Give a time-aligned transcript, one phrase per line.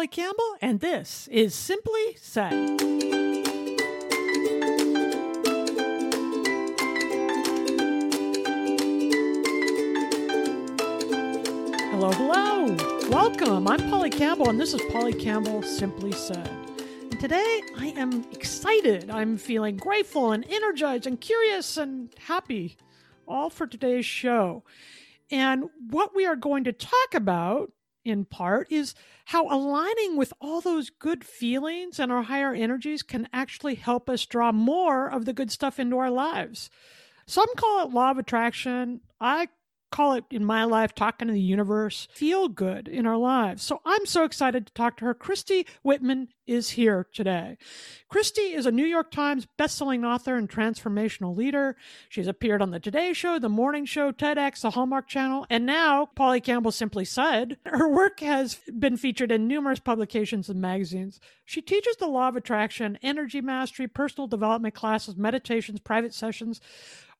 [0.00, 2.80] Polly Campbell, and this is Simply Said.
[11.90, 12.74] Hello, hello.
[13.10, 13.68] Welcome.
[13.68, 16.48] I'm Polly Campbell, and this is Polly Campbell Simply Said.
[17.10, 19.10] And today I am excited.
[19.10, 22.78] I'm feeling grateful and energized and curious and happy,
[23.28, 24.64] all for today's show.
[25.30, 27.70] And what we are going to talk about,
[28.04, 28.94] in part, is
[29.26, 34.26] how aligning with all those good feelings and our higher energies can actually help us
[34.26, 36.70] draw more of the good stuff into our lives.
[37.26, 39.00] Some call it law of attraction.
[39.20, 39.48] I
[39.90, 43.62] call it in my life talking to the universe, feel good in our lives.
[43.62, 45.14] So I'm so excited to talk to her.
[45.14, 47.56] Christy Whitman is here today.
[48.08, 51.76] Christy is a New York Times bestselling author and transformational leader.
[52.08, 56.06] She's appeared on the Today Show, the Morning Show, TEDx, the Hallmark Channel, and now
[56.06, 61.20] Polly Campbell simply said her work has been featured in numerous publications and magazines.
[61.44, 66.60] She teaches the law of attraction, energy mastery, personal development classes, meditations, private sessions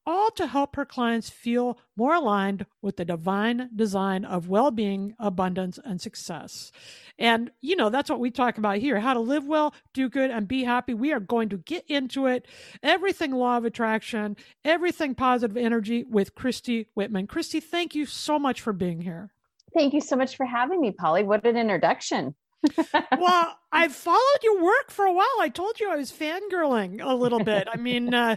[0.06, 5.14] all to help her clients feel more aligned with the divine design of well being,
[5.18, 6.72] abundance, and success.
[7.18, 10.30] And, you know, that's what we talk about here how to live well, do good,
[10.30, 10.94] and be happy.
[10.94, 12.46] We are going to get into it.
[12.82, 17.26] Everything law of attraction, everything positive energy with Christy Whitman.
[17.26, 19.32] Christy, thank you so much for being here.
[19.74, 21.22] Thank you so much for having me, Polly.
[21.22, 22.34] What an introduction.
[23.18, 25.26] well, I've followed your work for a while.
[25.40, 27.68] I told you I was fangirling a little bit.
[27.72, 28.36] I mean, uh,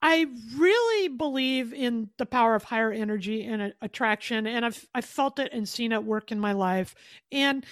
[0.00, 5.38] I really believe in the power of higher energy and attraction, and I've I've felt
[5.38, 6.94] it and seen it work in my life.
[7.32, 7.66] And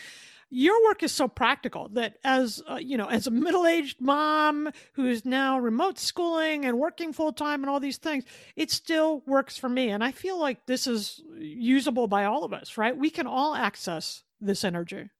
[0.48, 5.24] your work is so practical that as uh, you know, as a middle-aged mom who's
[5.24, 9.69] now remote schooling and working full time and all these things, it still works for
[9.69, 9.91] me.
[9.91, 12.97] And I feel like this is usable by all of us, right?
[12.97, 15.10] We can all access this energy.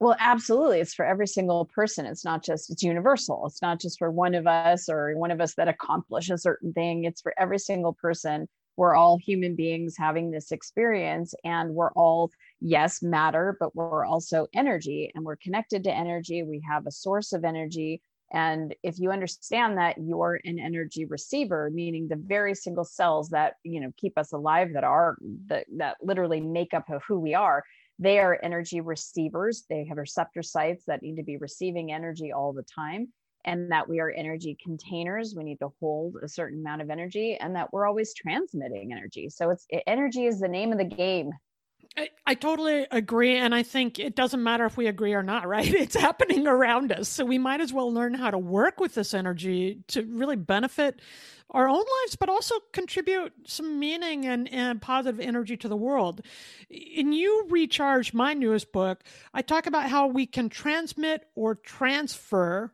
[0.00, 0.80] Well, absolutely.
[0.80, 2.06] It's for every single person.
[2.06, 3.44] It's not just, it's universal.
[3.46, 6.72] It's not just for one of us or one of us that accomplish a certain
[6.72, 7.04] thing.
[7.04, 8.48] It's for every single person.
[8.76, 14.46] We're all human beings having this experience, and we're all, yes, matter, but we're also
[14.54, 16.42] energy and we're connected to energy.
[16.44, 18.00] We have a source of energy.
[18.32, 23.54] And if you understand that you're an energy receiver, meaning the very single cells that
[23.64, 25.16] you know keep us alive, that are
[25.48, 27.64] that that literally make up of who we are,
[28.00, 29.64] they are energy receivers.
[29.68, 33.12] They have receptor sites that need to be receiving energy all the time,
[33.44, 35.34] and that we are energy containers.
[35.36, 39.28] We need to hold a certain amount of energy, and that we're always transmitting energy.
[39.28, 41.30] So it's energy is the name of the game.
[41.96, 43.36] I, I, totally agree.
[43.36, 45.72] And I think it doesn't matter if we agree or not, right?
[45.72, 47.08] It's happening around us.
[47.08, 51.00] So we might as well learn how to work with this energy to really benefit
[51.50, 56.22] our own lives, but also contribute some meaning and, and positive energy to the world.
[56.68, 59.02] In You Recharge, my newest book,
[59.34, 62.72] I talk about how we can transmit or transfer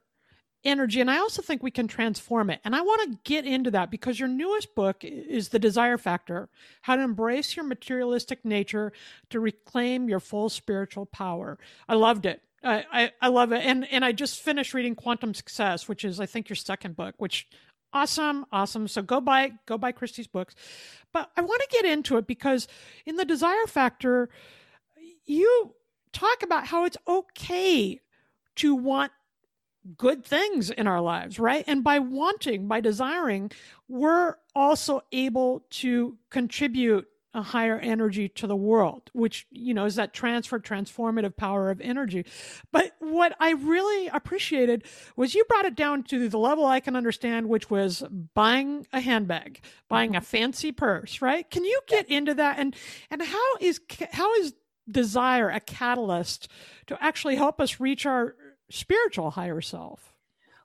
[0.66, 2.60] energy and i also think we can transform it.
[2.64, 6.48] And i want to get into that because your newest book is the desire factor
[6.82, 8.92] how to embrace your materialistic nature
[9.30, 11.58] to reclaim your full spiritual power.
[11.88, 12.42] I loved it.
[12.62, 13.64] I, I, I love it.
[13.64, 17.14] And and i just finished reading quantum success which is i think your second book
[17.18, 17.48] which
[17.92, 18.88] awesome awesome.
[18.88, 20.54] So go buy go buy Christy's books.
[21.12, 22.68] But i want to get into it because
[23.06, 24.28] in the desire factor
[25.24, 25.74] you
[26.12, 28.00] talk about how it's okay
[28.56, 29.12] to want
[29.96, 33.50] good things in our lives right and by wanting by desiring
[33.88, 39.96] we're also able to contribute a higher energy to the world, which, you know, is
[39.96, 42.24] that transfer, transformative power of energy.
[42.72, 44.84] But what I really appreciated
[45.16, 49.00] was you brought it down to the level I can understand, which was buying a
[49.00, 51.48] handbag, buying a fancy purse, right?
[51.50, 52.58] Can you get into that?
[52.58, 52.74] And,
[53.10, 53.82] and how is,
[54.12, 54.54] how is
[54.90, 56.48] desire a catalyst
[56.86, 58.34] to actually help us reach our
[58.70, 60.12] spiritual higher self?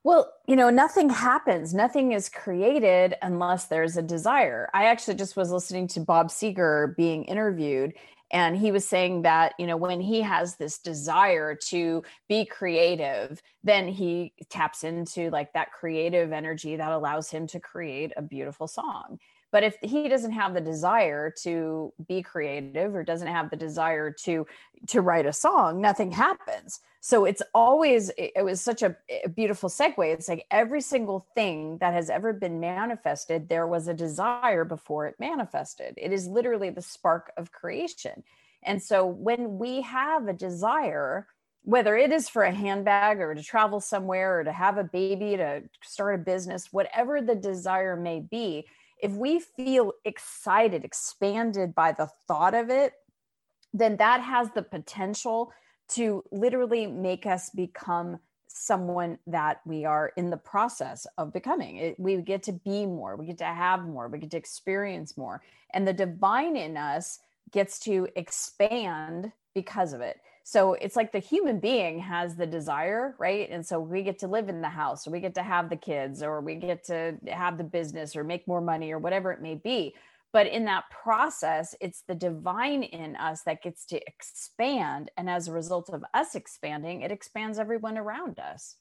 [0.03, 4.67] Well, you know, nothing happens, nothing is created unless there's a desire.
[4.73, 7.93] I actually just was listening to Bob Seger being interviewed,
[8.31, 13.41] and he was saying that, you know, when he has this desire to be creative,
[13.63, 18.67] then he taps into like that creative energy that allows him to create a beautiful
[18.67, 19.19] song.
[19.51, 24.11] But if he doesn't have the desire to be creative or doesn't have the desire
[24.23, 24.47] to
[24.87, 26.79] to write a song, nothing happens.
[27.01, 28.95] So it's always it was such a,
[29.35, 30.13] beautiful segue.
[30.13, 35.07] It's like every single thing that has ever been manifested, there was a desire before
[35.07, 35.95] it manifested.
[35.97, 38.23] It is literally the spark of creation.
[38.63, 41.27] And so when we have a desire,
[41.63, 45.37] whether it is for a handbag or to travel somewhere or to have a baby,
[45.37, 48.67] to start a business, whatever the desire may be,
[49.01, 52.93] if we feel excited, expanded by the thought of it,
[53.73, 55.51] then that has the potential
[55.89, 61.77] to literally make us become someone that we are in the process of becoming.
[61.77, 65.17] It, we get to be more, we get to have more, we get to experience
[65.17, 65.41] more.
[65.73, 67.19] And the divine in us
[67.51, 70.17] gets to expand because of it.
[70.43, 73.49] So it's like the human being has the desire, right?
[73.49, 75.75] And so we get to live in the house, or we get to have the
[75.75, 79.41] kids, or we get to have the business, or make more money, or whatever it
[79.41, 79.93] may be.
[80.33, 85.11] But in that process, it's the divine in us that gets to expand.
[85.17, 88.77] And as a result of us expanding, it expands everyone around us.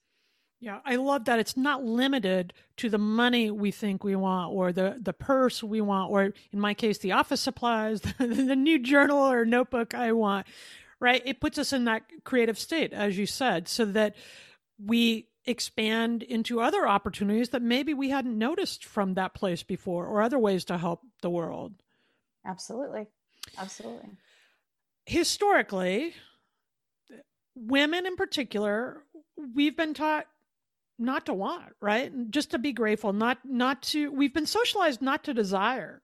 [0.60, 1.38] Yeah, I love that.
[1.38, 5.80] It's not limited to the money we think we want or the, the purse we
[5.80, 10.12] want, or in my case, the office supplies, the, the new journal or notebook I
[10.12, 10.46] want,
[11.00, 11.23] right?
[11.25, 14.14] It puts us in that creative state, as you said, so that
[14.79, 20.20] we expand into other opportunities that maybe we hadn't noticed from that place before or
[20.23, 21.75] other ways to help the world.
[22.47, 23.06] Absolutely.
[23.58, 24.11] Absolutely.
[25.06, 26.14] Historically,
[27.55, 29.02] women in particular,
[29.55, 30.26] we've been taught
[30.99, 32.12] not to want, right?
[32.31, 36.02] Just to be grateful, not not to we've been socialized not to desire.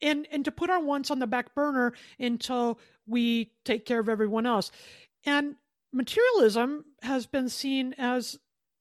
[0.00, 4.08] And and to put our wants on the back burner until we take care of
[4.08, 4.70] everyone else.
[5.24, 5.56] And
[5.92, 8.38] materialism has been seen as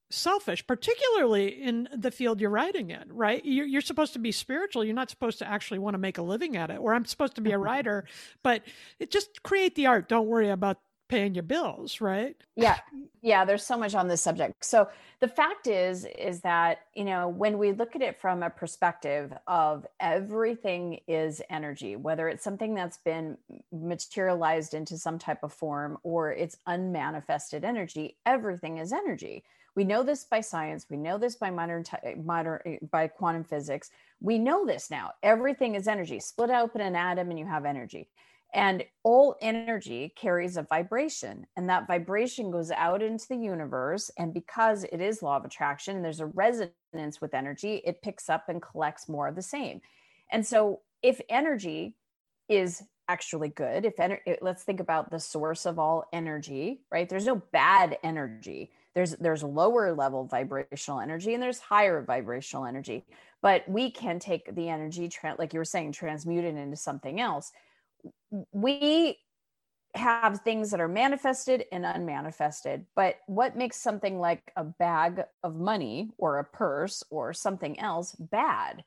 [0.09, 3.43] selfish, particularly in the field you're writing in, right?
[3.43, 4.83] You're, you're, supposed to be spiritual.
[4.83, 6.77] You're not supposed to actually want to make a living at it.
[6.77, 8.05] Or I'm supposed to be a writer,
[8.43, 8.63] but
[8.99, 10.07] it just create the art.
[10.07, 10.77] Don't worry about
[11.07, 12.35] paying your bills right?
[12.55, 12.77] Yeah.
[13.21, 14.63] Yeah there's so much on this subject.
[14.63, 14.89] So
[15.19, 19.33] the fact is is that you know when we look at it from a perspective
[19.47, 23.37] of everything is energy whether it's something that's been
[23.71, 29.43] materialized into some type of form or it's unmanifested energy everything is energy.
[29.75, 30.87] We know this by science.
[30.89, 31.83] We know this by modern
[32.23, 33.91] modern by quantum physics.
[34.19, 35.11] We know this now.
[35.21, 36.19] Everything is energy.
[36.19, 38.09] Split open an atom and you have energy
[38.53, 44.09] and all energy carries a vibration, and that vibration goes out into the universe.
[44.17, 48.29] And because it is law of attraction, and there's a resonance with energy, it picks
[48.29, 49.81] up and collects more of the same.
[50.31, 51.95] And so, if energy
[52.49, 57.07] is actually good, if ener- let's think about the source of all energy, right?
[57.07, 58.71] There's no bad energy.
[58.95, 63.05] There's there's lower level vibrational energy and there's higher vibrational energy.
[63.41, 67.19] But we can take the energy, tra- like you were saying, transmute it into something
[67.21, 67.51] else
[68.51, 69.17] we
[69.95, 72.85] have things that are manifested and unmanifested.
[72.95, 78.15] But what makes something like a bag of money or a purse or something else
[78.19, 78.83] bad?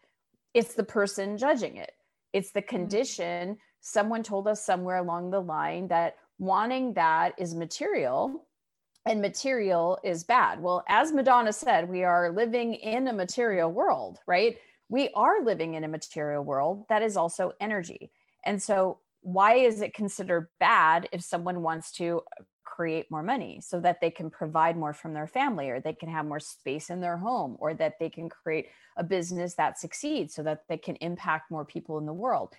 [0.55, 1.93] It's the person judging it.
[2.33, 2.77] It's the mm-hmm.
[2.77, 3.59] condition.
[3.81, 8.47] Someone told us somewhere along the line that wanting that is material
[9.07, 10.61] and material is bad.
[10.61, 14.59] Well, as Madonna said, we are living in a material world, right?
[14.89, 18.11] We are living in a material world that is also energy.
[18.45, 22.23] And so why is it considered bad if someone wants to
[22.65, 26.09] create more money so that they can provide more from their family or they can
[26.09, 30.35] have more space in their home or that they can create a business that succeeds
[30.35, 32.55] so that they can impact more people in the world?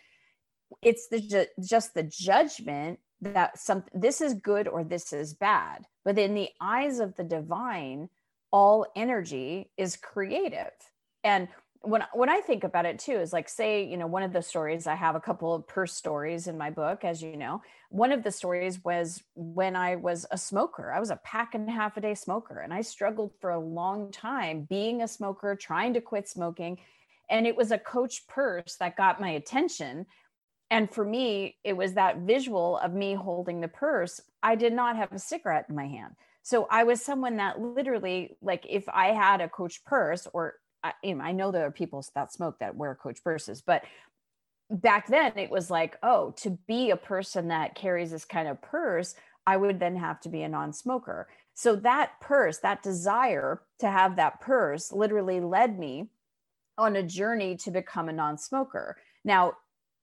[0.81, 6.17] It's the just the judgment that some this is good or this is bad but
[6.17, 8.09] in the eyes of the divine
[8.51, 10.71] all energy is creative.
[11.23, 11.47] And
[11.83, 14.41] when when I think about it too is like say you know one of the
[14.41, 17.61] stories I have a couple of purse stories in my book as you know.
[17.89, 20.93] One of the stories was when I was a smoker.
[20.93, 23.59] I was a pack and a half a day smoker and I struggled for a
[23.59, 26.77] long time being a smoker trying to quit smoking
[27.29, 30.05] and it was a coach purse that got my attention.
[30.69, 34.21] And for me it was that visual of me holding the purse.
[34.43, 36.13] I did not have a cigarette in my hand.
[36.43, 40.93] So I was someone that literally like if I had a coach purse or I,
[41.03, 43.83] you know, I know there are people that smoke that wear coach purses, but
[44.69, 48.61] back then it was like, oh, to be a person that carries this kind of
[48.61, 51.27] purse, I would then have to be a non smoker.
[51.53, 56.09] So that purse, that desire to have that purse literally led me
[56.77, 58.97] on a journey to become a non smoker.
[59.23, 59.53] Now,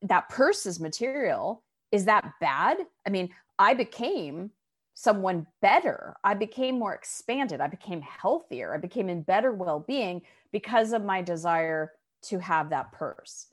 [0.02, 1.62] that purse is material.
[1.90, 2.78] Is that bad?
[3.06, 4.50] I mean, I became
[4.98, 6.16] someone better.
[6.24, 7.60] I became more expanded.
[7.60, 8.74] I became healthier.
[8.74, 13.46] I became in better well being because of my desire to have that purse.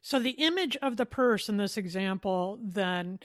[0.00, 3.18] So, the image of the purse in this example then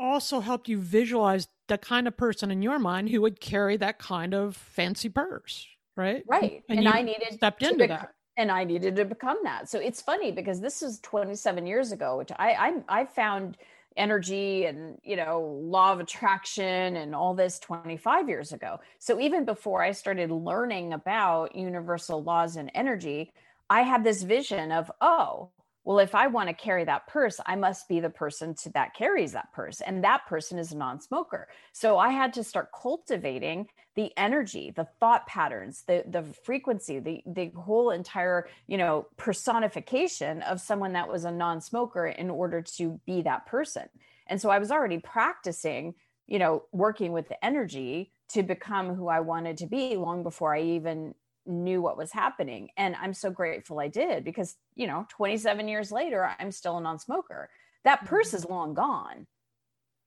[0.00, 4.00] also helped you visualize the kind of person in your mind who would carry that
[4.00, 5.64] kind of fancy purse,
[5.96, 6.24] right?
[6.26, 6.64] Right.
[6.68, 8.14] And, and I needed stepped into bec- that.
[8.36, 9.68] And I needed to become that.
[9.68, 13.56] So it's funny because this is 27 years ago, which I I, I found
[13.98, 18.80] energy and you know law of attraction and all this 25 years ago.
[18.98, 23.32] So even before i started learning about universal laws and energy
[23.70, 25.50] i had this vision of oh
[25.88, 28.92] well, if I want to carry that purse, I must be the person to, that
[28.94, 29.80] carries that purse.
[29.80, 31.48] And that person is a non smoker.
[31.72, 37.22] So I had to start cultivating the energy, the thought patterns, the, the frequency, the,
[37.26, 42.60] the whole entire, you know, personification of someone that was a non smoker in order
[42.76, 43.88] to be that person.
[44.26, 45.94] And so I was already practicing,
[46.26, 50.54] you know, working with the energy to become who I wanted to be long before
[50.54, 51.14] I even
[51.48, 55.90] knew what was happening and i'm so grateful i did because you know 27 years
[55.90, 57.48] later i'm still a non-smoker.
[57.84, 58.52] That purse is mm-hmm.
[58.52, 59.26] long gone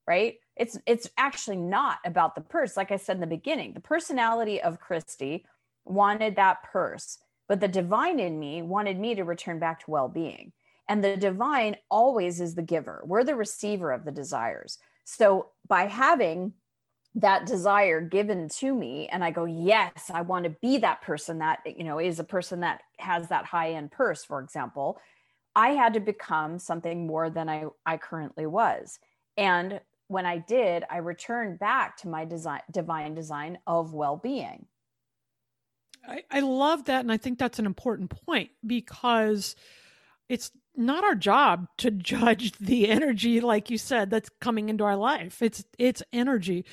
[0.07, 0.37] right?
[0.57, 2.75] It's it's actually not about the purse.
[2.75, 5.45] Like i said in the beginning the personality of christy
[5.85, 7.17] wanted that purse
[7.51, 10.53] but the divine in me wanted me to return back to well-being.
[10.87, 13.03] And the divine always is the giver.
[13.05, 14.77] We're the receiver of the desires.
[15.03, 16.53] So by having
[17.15, 21.39] that desire given to me and i go yes i want to be that person
[21.39, 24.99] that eh, you know is a person that has that high end purse for example
[25.55, 28.99] i had to become something more than i i currently was.
[29.37, 34.65] And when i did i returned back to my design divine design of well-being.
[36.07, 39.55] I, I love that and i think that's an important point because
[40.29, 44.97] it's not our job to judge the energy like you said that's coming into our
[44.97, 45.41] life.
[45.41, 46.65] It's it's energy.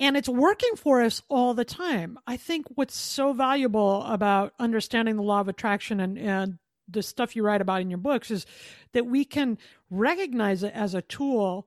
[0.00, 2.18] And it's working for us all the time.
[2.26, 6.58] I think what's so valuable about understanding the law of attraction and and
[6.88, 8.44] the stuff you write about in your books is
[8.92, 9.58] that we can
[9.90, 11.66] recognize it as a tool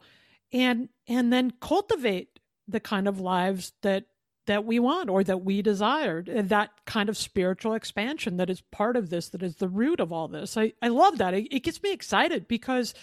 [0.52, 4.06] and and then cultivate the kind of lives that
[4.48, 8.98] that we want or that we desire that kind of spiritual expansion that is part
[8.98, 10.58] of this that is the root of all this.
[10.58, 11.34] I, I love that.
[11.34, 12.94] It, it gets me excited because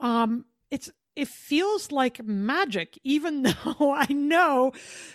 [0.00, 4.72] um it's it feels like magic even though i know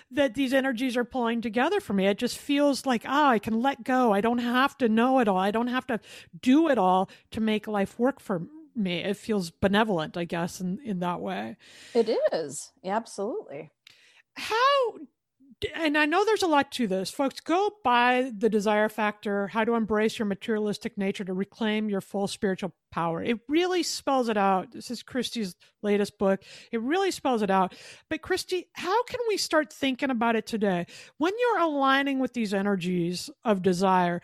[0.10, 2.08] that these energies are pulling together for me.
[2.08, 4.12] It just feels like ah oh, i can let go.
[4.14, 5.38] I don't have to know it all.
[5.38, 6.00] I don't have to
[6.42, 8.44] do it all to make life work for
[8.76, 9.04] me.
[9.04, 11.58] It feels benevolent i guess in in that way.
[11.94, 12.72] It is.
[12.86, 13.72] Absolutely.
[14.36, 14.94] How
[15.76, 17.10] and I know there's a lot to this.
[17.10, 22.02] Folks, go buy The Desire Factor How to Embrace Your Materialistic Nature to Reclaim Your
[22.02, 23.22] Full Spiritual Power.
[23.22, 24.72] It really spells it out.
[24.72, 26.42] This is Christy's latest book.
[26.72, 27.76] It really spells it out.
[28.10, 30.86] But, Christy, how can we start thinking about it today?
[31.18, 34.22] When you're aligning with these energies of desire,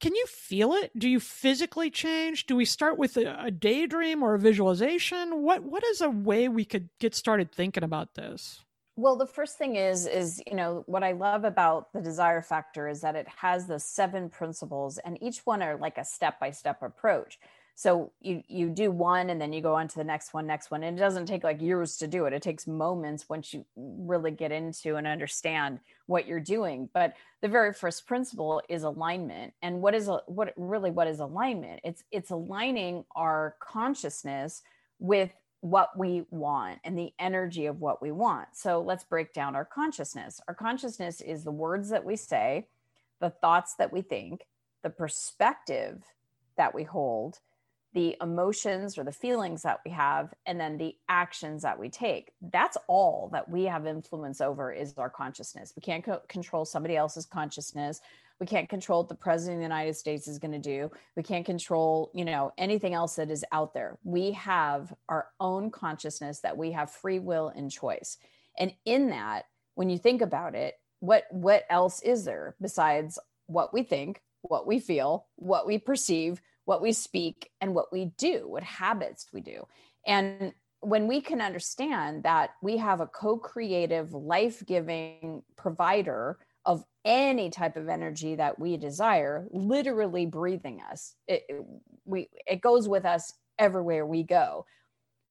[0.00, 0.92] can you feel it?
[0.98, 2.46] Do you physically change?
[2.46, 5.42] Do we start with a, a daydream or a visualization?
[5.42, 8.64] What What is a way we could get started thinking about this?
[8.98, 12.88] Well the first thing is is you know what i love about the desire factor
[12.88, 16.50] is that it has the seven principles and each one are like a step by
[16.50, 17.38] step approach.
[17.74, 20.72] So you you do one and then you go on to the next one next
[20.72, 22.32] one and it doesn't take like years to do it.
[22.32, 26.88] It takes moments once you really get into and understand what you're doing.
[26.92, 31.20] But the very first principle is alignment and what is a what really what is
[31.20, 31.80] alignment?
[31.84, 34.62] It's it's aligning our consciousness
[34.98, 38.48] with what we want and the energy of what we want.
[38.52, 40.40] So let's break down our consciousness.
[40.46, 42.68] Our consciousness is the words that we say,
[43.20, 44.46] the thoughts that we think,
[44.82, 46.04] the perspective
[46.56, 47.40] that we hold,
[47.94, 52.32] the emotions or the feelings that we have, and then the actions that we take.
[52.52, 55.72] That's all that we have influence over is our consciousness.
[55.74, 58.00] We can't co- control somebody else's consciousness
[58.40, 61.22] we can't control what the president of the united states is going to do we
[61.22, 66.40] can't control you know anything else that is out there we have our own consciousness
[66.40, 68.18] that we have free will and choice
[68.58, 73.72] and in that when you think about it what what else is there besides what
[73.72, 78.46] we think what we feel what we perceive what we speak and what we do
[78.46, 79.66] what habits we do.
[80.06, 87.76] And when we can understand that we have a co-creative life-giving provider of any type
[87.76, 91.64] of energy that we desire literally breathing us it, it,
[92.04, 94.66] we it goes with us everywhere we go.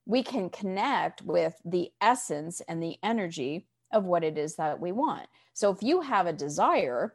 [0.08, 4.92] We can connect with the essence and the energy of what it is that we
[4.92, 5.28] want.
[5.54, 7.14] So if you have a desire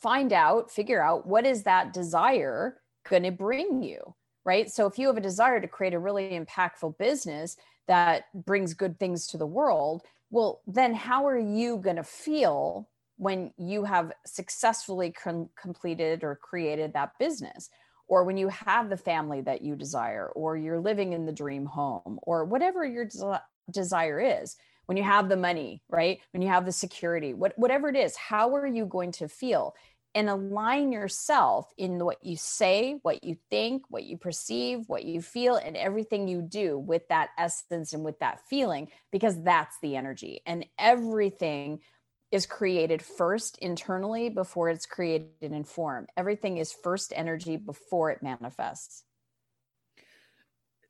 [0.00, 4.14] find out figure out what is that desire going to bring you
[4.46, 4.70] right?
[4.70, 7.56] So if you have a desire to create a really impactful business
[7.88, 12.88] that brings good things to the world well then how are you going to feel
[13.16, 17.70] when you have successfully com- completed or created that business?
[18.06, 21.64] Or when you have the family that you desire or you're living in the dream
[21.64, 24.56] home or whatever your des- desire is
[24.86, 26.20] when you have the money right?
[26.32, 29.74] When you have the security what, whatever it is how are you going to feel
[30.14, 35.20] and align yourself in what you say what you think what you perceive what you
[35.20, 39.96] feel and everything you do with that essence and with that feeling because that's the
[39.96, 41.80] energy and everything
[42.34, 46.08] is created first internally before it's created in form.
[46.16, 49.04] Everything is first energy before it manifests.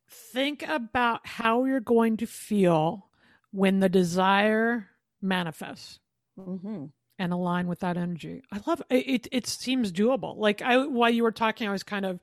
[0.08, 3.10] think about how you're going to feel
[3.50, 4.88] when the desire
[5.20, 5.98] manifests.
[6.38, 6.86] Mm-hmm
[7.18, 8.42] and align with that energy.
[8.52, 9.06] I love it.
[9.06, 10.36] It, it seems doable.
[10.36, 12.20] Like I, while you were talking, I was kind of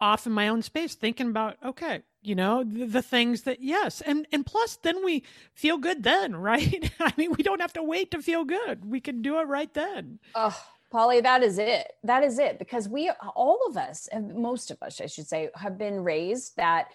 [0.00, 4.00] off in my own space thinking about, okay, you know, the, the things that, yes.
[4.00, 6.90] And, and plus then we feel good then, right?
[7.00, 8.84] I mean, we don't have to wait to feel good.
[8.84, 10.18] We can do it right then.
[10.34, 10.58] Oh,
[10.90, 11.92] Polly, that is it.
[12.02, 12.58] That is it.
[12.58, 16.88] Because we, all of us, most of us, I should say, have been raised that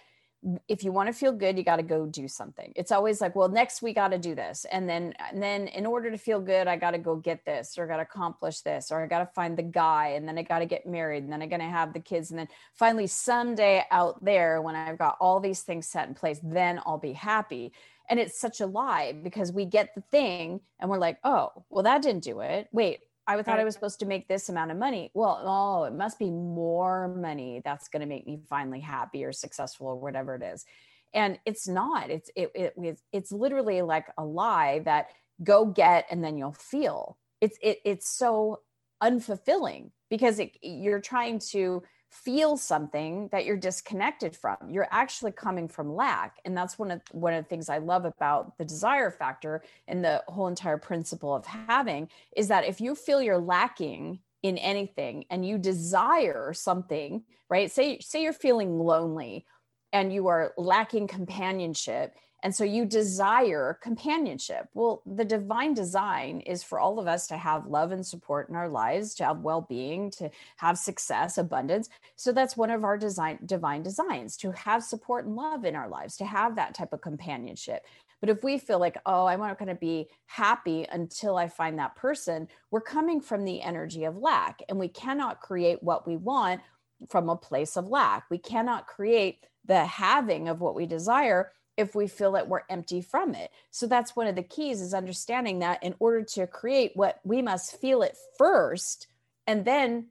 [0.67, 2.73] if you want to feel good you got to go do something.
[2.75, 4.65] It's always like well next we got to do this.
[4.71, 7.77] And then and then in order to feel good i got to go get this
[7.77, 10.43] or got to accomplish this or i got to find the guy and then i
[10.43, 13.07] got to get married and then i got to have the kids and then finally
[13.07, 17.13] someday out there when i've got all these things set in place then i'll be
[17.13, 17.71] happy.
[18.09, 21.83] And it's such a lie because we get the thing and we're like oh well
[21.83, 22.67] that didn't do it.
[22.71, 25.11] Wait I thought I was supposed to make this amount of money.
[25.13, 29.31] Well, oh, it must be more money that's going to make me finally happy or
[29.31, 30.65] successful or whatever it is.
[31.13, 32.09] And it's not.
[32.09, 35.07] It's it, it it's literally like a lie that
[35.43, 37.17] go get and then you'll feel.
[37.39, 38.61] It's it it's so
[39.01, 44.57] unfulfilling because it, you're trying to feel something that you're disconnected from.
[44.69, 48.05] You're actually coming from lack and that's one of one of the things i love
[48.05, 52.95] about the desire factor and the whole entire principle of having is that if you
[52.95, 57.71] feel you're lacking in anything and you desire something right?
[57.71, 59.45] Say say you're feeling lonely
[59.91, 64.67] and you are lacking companionship and so you desire companionship.
[64.73, 68.55] Well, the divine design is for all of us to have love and support in
[68.55, 71.89] our lives, to have well being, to have success, abundance.
[72.17, 75.87] So that's one of our design, divine designs to have support and love in our
[75.87, 77.85] lives, to have that type of companionship.
[78.19, 81.79] But if we feel like, oh, I'm not going to be happy until I find
[81.79, 84.61] that person, we're coming from the energy of lack.
[84.69, 86.61] And we cannot create what we want
[87.09, 88.25] from a place of lack.
[88.29, 93.01] We cannot create the having of what we desire if we feel that we're empty
[93.01, 93.51] from it.
[93.71, 97.41] So that's one of the keys is understanding that in order to create what we
[97.41, 99.07] must feel it first
[99.47, 100.07] and then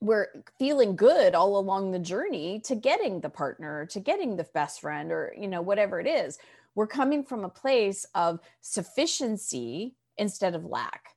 [0.00, 0.26] we're
[0.58, 5.12] feeling good all along the journey to getting the partner to getting the best friend
[5.12, 6.38] or you know whatever it is
[6.74, 11.10] we're coming from a place of sufficiency instead of lack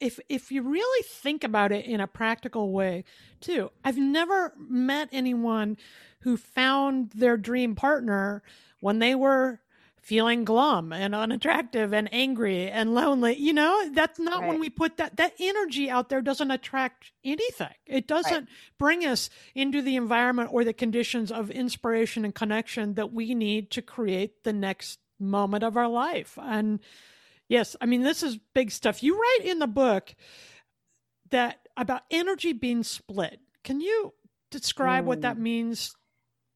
[0.00, 3.04] if if you really think about it in a practical way
[3.40, 5.76] too i've never met anyone
[6.20, 8.42] who found their dream partner
[8.80, 9.60] when they were
[10.00, 14.48] feeling glum and unattractive and angry and lonely you know that's not right.
[14.48, 18.48] when we put that that energy out there doesn't attract anything it doesn't right.
[18.78, 23.70] bring us into the environment or the conditions of inspiration and connection that we need
[23.70, 26.80] to create the next moment of our life and
[27.48, 30.14] yes i mean this is big stuff you write in the book
[31.30, 34.14] that about energy being split can you
[34.50, 35.08] describe mm.
[35.08, 35.40] what that mm.
[35.40, 35.94] means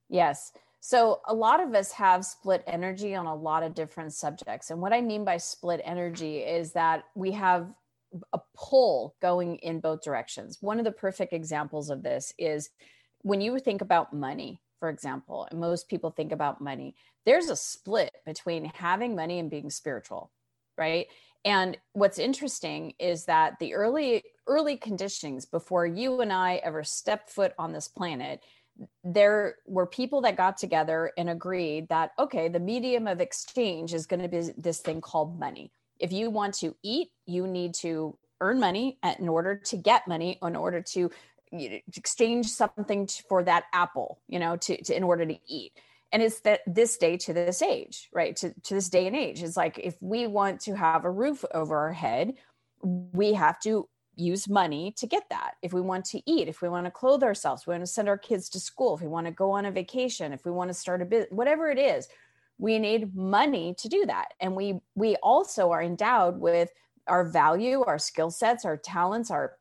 [0.09, 0.53] yes
[0.85, 4.69] so, a lot of us have split energy on a lot of different subjects.
[4.69, 7.73] And what I mean by split energy is that we have
[8.33, 10.59] a pull going in both directions.
[10.61, 12.69] One of the perfect examples of this is
[13.21, 17.55] when you think about money, for example, and most people think about money, there's a
[17.55, 20.33] split between having money and being spiritual,
[20.77, 21.07] right?
[21.45, 27.31] And what's interesting is that the early early conditionings before you and I ever stepped
[27.31, 28.43] foot on this planet,
[29.05, 34.07] there were people that got together and agreed that okay the medium of exchange is
[34.07, 35.73] going to be this thing called money.
[35.99, 40.39] If you want to eat you need to earn money in order to get money
[40.43, 41.11] in order to
[41.53, 45.73] exchange something for that apple you know to, to in order to eat.
[46.11, 48.37] And it's that this day to this age right?
[48.37, 49.43] To, to this day and age.
[49.43, 52.35] It's like if we want to have a roof over our head
[52.83, 55.55] we have to use money to get that.
[55.63, 58.09] If we want to eat, if we want to clothe ourselves, we want to send
[58.09, 60.69] our kids to school, if we want to go on a vacation, if we want
[60.69, 62.09] to start a business, whatever it is,
[62.59, 64.35] we need money to do that.
[64.41, 66.71] And we we also are endowed with
[67.07, 69.57] our value, our skill sets, our talents, our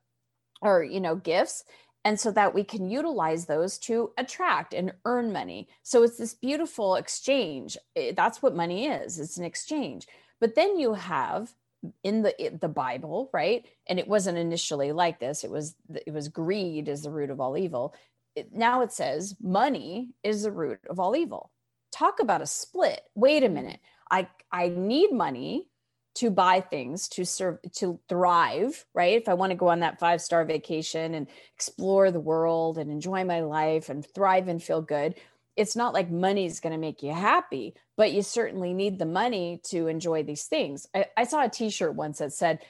[0.60, 1.64] our you know gifts
[2.04, 5.68] and so that we can utilize those to attract and earn money.
[5.82, 7.76] So it's this beautiful exchange.
[7.94, 9.18] Eh, that's what money is.
[9.18, 10.06] It's an exchange.
[10.40, 11.54] But then you have
[12.02, 13.66] in the the bible right?
[13.86, 15.44] And it wasn't initially like this.
[15.44, 15.74] It was
[16.06, 17.94] it was greed is the root of all evil.
[18.34, 21.50] It, now it says money is the root of all evil.
[21.92, 23.02] Talk about a split.
[23.14, 23.80] Wait a minute.
[24.10, 25.68] I i need money
[26.14, 29.20] to buy things to serve to thrive right?
[29.20, 32.90] If i want to go on that five star vacation and explore the world and
[32.90, 35.14] enjoy my life and thrive and feel good
[35.56, 39.06] it's not like money is going to make you happy, but you certainly need the
[39.06, 40.86] money to enjoy these things.
[40.94, 42.60] I, I saw a t shirt once that said,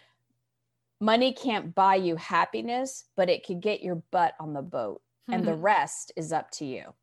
[1.00, 5.32] Money can't buy you happiness, but it can get your butt on the boat, mm-hmm.
[5.34, 5.62] and the mm-hmm.
[5.62, 6.94] rest is up to you.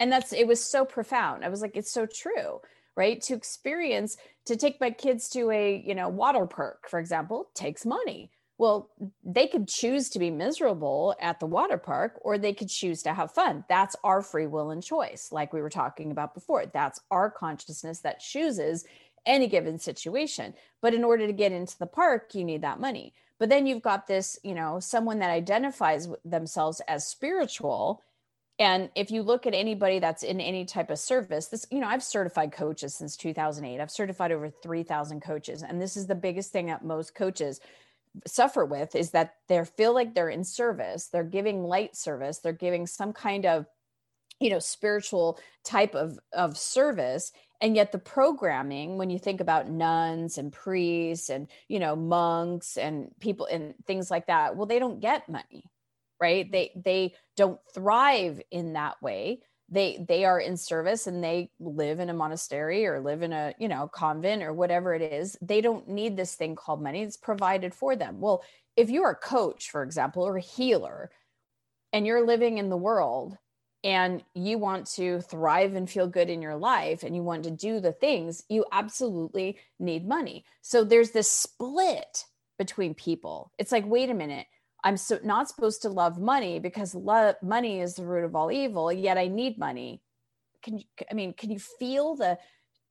[0.00, 2.60] and that's it was so profound i was like it's so true
[2.96, 7.48] right to experience to take my kids to a you know water park for example
[7.54, 8.90] takes money well
[9.24, 13.14] they could choose to be miserable at the water park or they could choose to
[13.14, 13.64] have fun.
[13.68, 16.66] That's our free will and choice like we were talking about before.
[16.66, 18.84] That's our consciousness that chooses
[19.26, 20.54] any given situation.
[20.82, 23.14] But in order to get into the park you need that money.
[23.38, 28.02] But then you've got this you know someone that identifies themselves as spiritual.
[28.60, 31.88] And if you look at anybody that's in any type of service this you know
[31.88, 36.52] i've certified coaches since 2008 i've certified over 3000 coaches and this is the biggest
[36.52, 37.58] thing that most coaches
[38.26, 42.52] suffer with is that they feel like they're in service they're giving light service they're
[42.52, 43.66] giving some kind of
[44.40, 47.32] you know spiritual type of of service.
[47.60, 52.76] And yet the programming when you think about nuns and priests and you know monks
[52.76, 55.64] and people and things like that well they don't get money
[56.20, 56.44] right?
[56.44, 56.52] Mm-hmm.
[56.52, 59.40] They they don't thrive in that way
[59.74, 63.54] they they are in service and they live in a monastery or live in a
[63.58, 67.02] you know convent or whatever it is they don't need this thing called money.
[67.02, 68.20] It's provided for them.
[68.20, 68.42] Well
[68.76, 71.10] if you're a coach for example or a healer
[71.92, 73.36] and you're living in the world
[73.82, 77.50] and you want to thrive and feel good in your life and you want to
[77.50, 80.44] do the things you absolutely need money.
[80.62, 82.24] So there's this split
[82.58, 83.52] between people.
[83.58, 84.46] It's like wait a minute
[84.84, 88.52] I'm so not supposed to love money because love money is the root of all
[88.52, 88.92] evil.
[88.92, 90.02] Yet I need money.
[90.62, 90.84] Can you?
[91.10, 92.38] I mean, can you feel the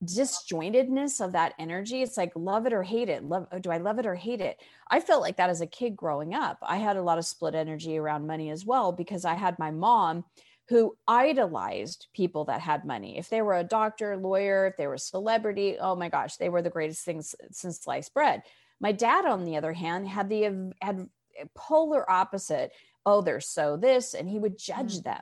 [0.04, 2.02] disjointedness of that energy?
[2.02, 3.24] It's like love it or hate it.
[3.24, 3.48] Love.
[3.62, 4.60] Do I love it or hate it?
[4.90, 6.58] I felt like that as a kid growing up.
[6.64, 9.70] I had a lot of split energy around money as well because I had my
[9.70, 10.26] mom
[10.70, 13.18] who idolized people that had money.
[13.18, 16.50] If they were a doctor, lawyer, if they were a celebrity, oh my gosh, they
[16.50, 18.44] were the greatest things since sliced bread.
[18.80, 21.08] My dad, on the other hand, had the had
[21.56, 22.72] polar opposite.
[23.06, 25.04] Oh, they're so this, and he would judge mm.
[25.04, 25.22] them.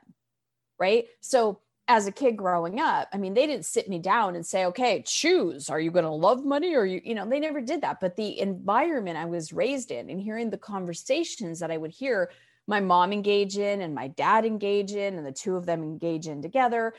[0.79, 1.05] Right.
[1.19, 4.65] So as a kid growing up, I mean, they didn't sit me down and say,
[4.65, 5.69] okay, choose.
[5.69, 7.99] Are you going to love money or you, you know, they never did that.
[7.99, 12.31] But the environment I was raised in and hearing the conversations that I would hear
[12.67, 16.27] my mom engage in and my dad engage in, and the two of them engage
[16.27, 16.93] in together,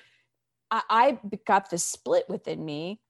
[0.71, 3.01] I, I got this split within me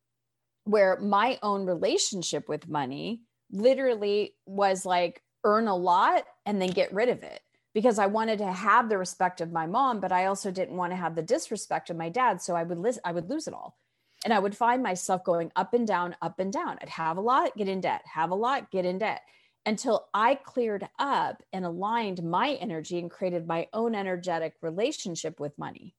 [0.65, 6.93] where my own relationship with money literally was like earn a lot and then get
[6.93, 7.41] rid of it
[7.75, 10.93] because I wanted to have the respect of my mom, but I also didn't want
[10.93, 12.43] to have the disrespect of my dad.
[12.43, 13.77] So I would list, I would lose it all.
[14.25, 16.79] And I would find myself going up and down, up and down.
[16.81, 19.23] I'd have a lot, get in debt, have a lot, get in debt
[19.67, 25.59] until I cleared up and aligned my energy and created my own energetic relationship with
[25.59, 25.95] money.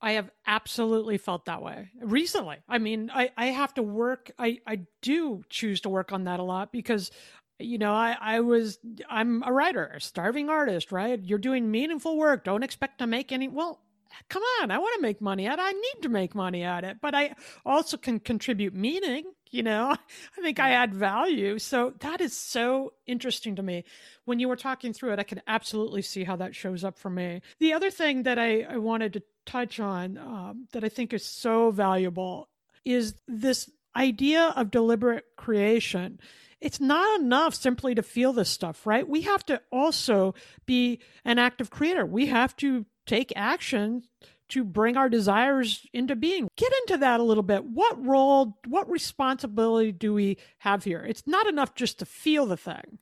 [0.00, 2.58] I have absolutely felt that way recently.
[2.68, 4.30] I mean, I, I have to work.
[4.38, 7.10] I, I do choose to work on that a lot because
[7.58, 11.20] you know, I, I was, I'm a writer, a starving artist, right?
[11.22, 12.44] You're doing meaningful work.
[12.44, 13.80] Don't expect to make any, well,
[14.28, 15.62] come on, I want to make money at it.
[15.62, 19.24] I need to make money at it, but I also can contribute meaning.
[19.50, 19.96] You know,
[20.38, 21.58] I think I add value.
[21.58, 23.84] So that is so interesting to me.
[24.24, 27.08] When you were talking through it, I can absolutely see how that shows up for
[27.08, 27.40] me.
[27.58, 31.24] The other thing that I, I wanted to touch on um, that I think is
[31.24, 32.50] so valuable
[32.84, 36.18] is this idea of deliberate creation
[36.60, 39.08] it's not enough simply to feel this stuff, right?
[39.08, 40.34] We have to also
[40.66, 42.04] be an active creator.
[42.04, 44.02] We have to take action
[44.48, 46.48] to bring our desires into being.
[46.56, 47.64] Get into that a little bit.
[47.64, 51.04] What role, what responsibility do we have here?
[51.06, 52.98] It's not enough just to feel the thing.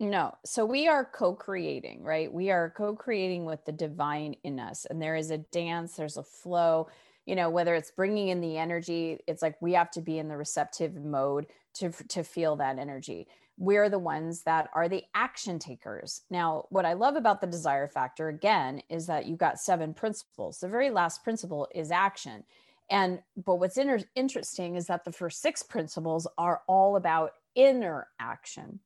[0.00, 0.34] No.
[0.44, 2.32] So we are co creating, right?
[2.32, 4.86] We are co creating with the divine in us.
[4.86, 6.88] And there is a dance, there's a flow,
[7.28, 10.28] you know, whether it's bringing in the energy, it's like we have to be in
[10.28, 13.28] the receptive mode to to feel that energy.
[13.58, 16.22] We're the ones that are the action takers.
[16.30, 20.58] Now what i love about the desire factor again is that you've got seven principles.
[20.58, 22.44] The very last principle is action.
[22.88, 28.08] And but what's inter- interesting is that the first six principles are all about inner
[28.18, 28.80] action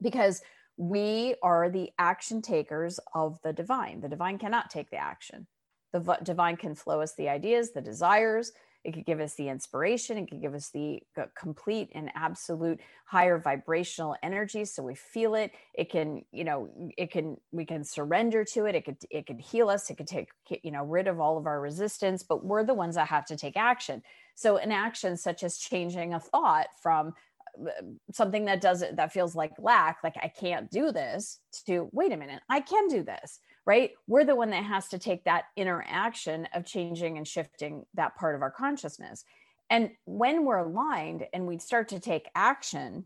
[0.00, 0.42] because
[0.76, 4.00] we are the action takers of the divine.
[4.00, 5.48] The divine cannot take the action
[5.94, 8.52] the divine can flow us the ideas the desires
[8.84, 10.18] it could give us the inspiration.
[10.18, 11.02] It could give us the
[11.34, 14.66] complete and absolute higher vibrational energy.
[14.66, 15.52] So we feel it.
[15.72, 18.74] It can, you know, it can, we can surrender to it.
[18.74, 19.88] It could, it could heal us.
[19.88, 20.28] It could take,
[20.62, 23.36] you know, rid of all of our resistance, but we're the ones that have to
[23.36, 24.02] take action.
[24.34, 27.14] So an action such as changing a thought from
[27.58, 27.70] uh,
[28.12, 32.10] something that does it that feels like lack like i can't do this to wait
[32.10, 33.92] a minute i can do this right?
[34.06, 38.34] We're the one that has to take that interaction of changing and shifting that part
[38.34, 39.24] of our consciousness.
[39.70, 43.04] And when we're aligned and we start to take action,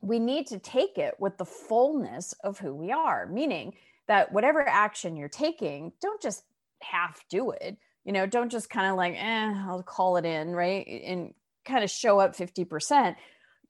[0.00, 3.74] we need to take it with the fullness of who we are, meaning
[4.06, 6.44] that whatever action you're taking, don't just
[6.80, 7.76] half do it.
[8.04, 10.86] You know, don't just kind of like, eh, I'll call it in, right?
[10.86, 11.32] And
[11.64, 13.16] kind of show up 50%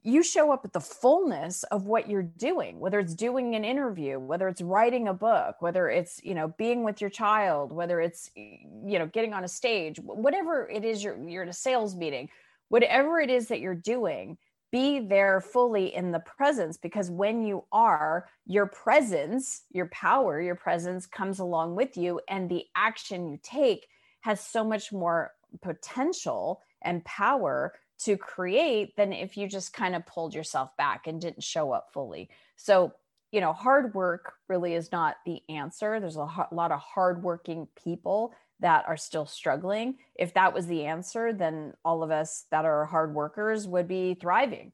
[0.06, 4.18] you show up at the fullness of what you're doing whether it's doing an interview
[4.18, 8.30] whether it's writing a book whether it's you know being with your child whether it's
[8.36, 12.28] you know getting on a stage whatever it is you're you're at a sales meeting
[12.68, 14.36] whatever it is that you're doing
[14.70, 20.56] be there fully in the presence because when you are your presence your power your
[20.56, 23.86] presence comes along with you and the action you take
[24.20, 25.30] has so much more
[25.62, 27.72] potential and power
[28.04, 31.88] to create than if you just kind of pulled yourself back and didn't show up
[31.92, 32.28] fully.
[32.56, 32.92] So,
[33.32, 35.98] you know, hard work really is not the answer.
[35.98, 39.96] There's a lot of hardworking people that are still struggling.
[40.14, 44.14] If that was the answer, then all of us that are hard workers would be
[44.14, 44.72] thriving.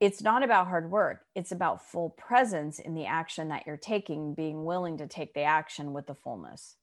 [0.00, 4.34] It's not about hard work, it's about full presence in the action that you're taking,
[4.34, 6.76] being willing to take the action with the fullness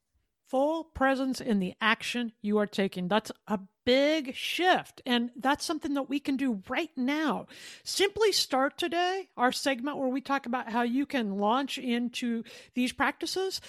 [0.50, 3.08] full presence in the action you are taking.
[3.08, 5.02] That's a big shift.
[5.06, 7.48] And that's something that we can do right now.
[7.84, 12.92] Simply start today, our segment where we talk about how you can launch into these
[12.92, 13.62] practices.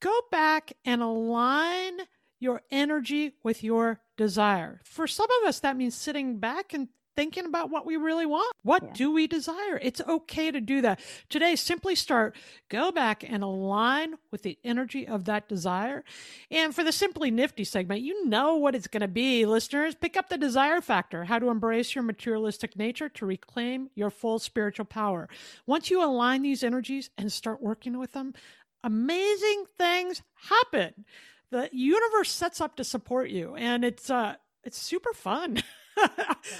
[0.00, 2.00] Go back and align
[2.40, 4.80] your energy with your desire.
[4.84, 8.54] For some of us, that means sitting back and thinking about what we really want.
[8.62, 8.92] What yeah.
[8.94, 9.78] do we desire?
[9.80, 11.00] It's okay to do that.
[11.28, 12.36] Today, simply start,
[12.68, 16.04] go back and align with the energy of that desire.
[16.50, 19.94] And for the Simply Nifty segment, you know what it's going to be, listeners.
[19.94, 24.38] Pick up the desire factor, how to embrace your materialistic nature to reclaim your full
[24.38, 25.28] spiritual power.
[25.66, 28.34] Once you align these energies and start working with them,
[28.82, 31.04] amazing things happen.
[31.50, 35.62] The universe sets up to support you, and it's uh, it's super fun.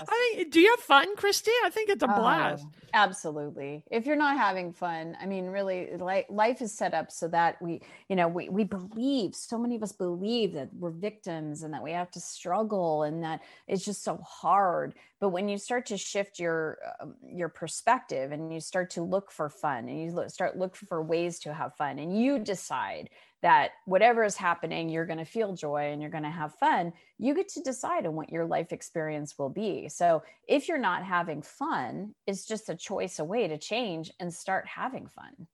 [0.08, 1.50] I mean, do you have fun, Christy?
[1.64, 2.64] I think it's a blast.
[2.66, 3.82] Oh, absolutely.
[3.90, 5.90] If you're not having fun, I mean, really,
[6.28, 9.82] life is set up so that we, you know, we, we believe, so many of
[9.82, 14.04] us believe that we're victims and that we have to struggle and that it's just
[14.04, 14.94] so hard.
[15.20, 19.30] But when you start to shift your, um, your perspective and you start to look
[19.30, 23.10] for fun and you start look for ways to have fun and you decide
[23.44, 26.94] that whatever is happening, you're going to feel joy and you're going to have fun.
[27.18, 29.90] You get to decide on what your life experience will be.
[29.90, 34.66] So if you're not having fun, it's just a choice away to change and start
[34.66, 35.46] having fun.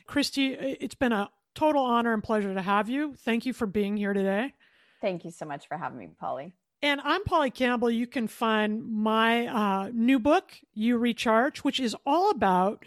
[0.06, 3.16] Christy, it's been a total honor and pleasure to have you.
[3.16, 4.54] Thank you for being here today.
[5.02, 6.54] Thank you so much for having me, Polly.
[6.82, 7.90] And I'm Polly Campbell.
[7.90, 12.86] You can find my uh, new book, You Recharge, which is all about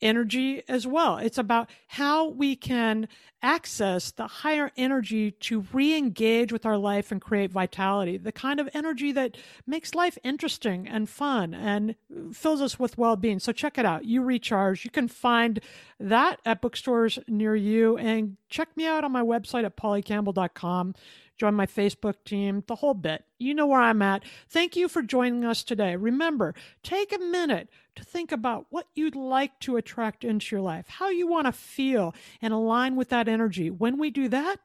[0.00, 1.16] energy as well.
[1.18, 3.08] It's about how we can
[3.42, 8.60] access the higher energy to re engage with our life and create vitality, the kind
[8.60, 11.96] of energy that makes life interesting and fun and
[12.32, 13.40] fills us with well being.
[13.40, 14.04] So check it out.
[14.04, 14.84] You Recharge.
[14.84, 15.60] You can find
[15.98, 20.94] that at bookstores near you and check me out on my website at pollycampbell.com
[21.42, 23.24] join my Facebook team, the whole bit.
[23.40, 24.22] You know where I'm at.
[24.48, 25.96] Thank you for joining us today.
[25.96, 30.86] Remember, take a minute to think about what you'd like to attract into your life,
[30.86, 33.70] how you want to feel, and align with that energy.
[33.70, 34.60] When we do that,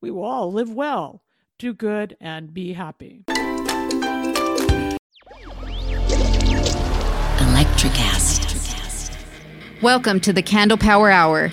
[0.00, 1.22] we will all live well,
[1.60, 3.22] do good, and be happy.
[7.38, 8.42] Electricast.
[9.80, 11.52] Welcome to the Candle Power Hour